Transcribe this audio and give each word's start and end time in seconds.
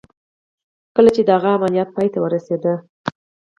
کله 0.95 1.09
چې 1.15 1.21
د 1.25 1.29
هغه 1.37 1.49
عملیات 1.57 1.89
پای 1.95 2.07
ته 2.13 2.19
ورسېد 2.21 2.63